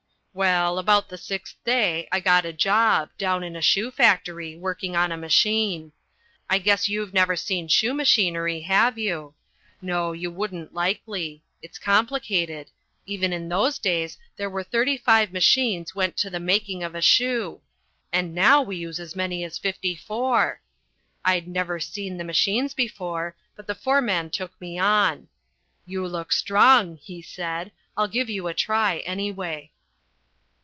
Well, 0.33 0.79
about 0.79 1.09
the 1.09 1.17
sixth 1.17 1.57
day 1.65 2.07
I 2.09 2.21
got 2.21 2.45
a 2.45 2.53
job, 2.53 3.09
down 3.17 3.43
in 3.43 3.53
a 3.57 3.61
shoe 3.61 3.91
factory, 3.91 4.55
working 4.55 4.95
on 4.95 5.11
a 5.11 5.17
machine. 5.17 5.91
I 6.49 6.57
guess 6.57 6.87
you've 6.87 7.13
never 7.13 7.35
seen 7.35 7.67
shoe 7.67 7.93
machinery, 7.93 8.61
have 8.61 8.97
you? 8.97 9.33
No, 9.81 10.13
you 10.13 10.31
wouldn't 10.31 10.73
likely. 10.73 11.43
It's 11.61 11.77
complicated. 11.77 12.71
Even 13.05 13.33
in 13.33 13.49
those 13.49 13.77
days 13.77 14.17
there 14.37 14.49
were 14.49 14.63
thirty 14.63 14.95
five 14.95 15.33
machines 15.33 15.95
went 15.95 16.15
to 16.19 16.29
the 16.29 16.39
making 16.39 16.81
of 16.81 16.95
a 16.95 17.01
shoe, 17.01 17.59
and 18.13 18.33
now 18.33 18.61
we 18.61 18.77
use 18.77 19.01
as 19.01 19.17
many 19.17 19.43
as 19.43 19.57
fifty 19.57 19.97
four. 19.97 20.61
I'd 21.25 21.45
never 21.49 21.77
seen 21.77 22.15
the 22.15 22.23
machines 22.23 22.73
before, 22.73 23.35
but 23.57 23.67
the 23.67 23.75
foreman 23.75 24.29
took 24.29 24.59
me 24.61 24.79
on. 24.79 25.27
"You 25.85 26.07
look 26.07 26.31
strong," 26.31 26.95
he 26.95 27.21
said 27.21 27.73
"I'll 27.97 28.07
give 28.07 28.29
you 28.29 28.47
a 28.47 28.53
try 28.53 28.99
anyway." 28.99 29.71